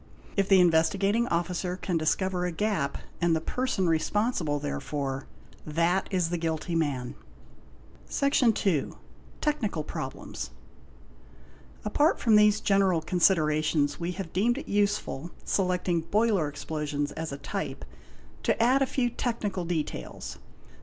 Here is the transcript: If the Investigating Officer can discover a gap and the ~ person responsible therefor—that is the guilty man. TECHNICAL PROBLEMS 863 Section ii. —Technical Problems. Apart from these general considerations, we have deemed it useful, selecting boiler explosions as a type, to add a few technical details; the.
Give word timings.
If 0.35 0.49
the 0.49 0.59
Investigating 0.59 1.27
Officer 1.27 1.77
can 1.77 1.95
discover 1.95 2.43
a 2.47 2.51
gap 2.51 2.97
and 3.21 3.35
the 3.35 3.41
~ 3.51 3.55
person 3.69 3.87
responsible 3.87 4.57
therefor—that 4.59 6.07
is 6.09 6.31
the 6.31 6.39
guilty 6.39 6.73
man. 6.73 7.13
TECHNICAL 8.09 8.39
PROBLEMS 8.53 8.95
863 8.95 8.95
Section 8.95 8.95
ii. 8.95 8.95
—Technical 9.41 9.83
Problems. 9.83 10.49
Apart 11.85 12.19
from 12.19 12.35
these 12.35 12.59
general 12.61 13.01
considerations, 13.03 13.99
we 13.99 14.13
have 14.13 14.33
deemed 14.33 14.57
it 14.57 14.67
useful, 14.67 15.29
selecting 15.45 16.01
boiler 16.01 16.47
explosions 16.47 17.11
as 17.11 17.31
a 17.31 17.37
type, 17.37 17.85
to 18.41 18.59
add 18.59 18.81
a 18.81 18.87
few 18.87 19.11
technical 19.11 19.65
details; 19.65 20.33
the. 20.33 20.39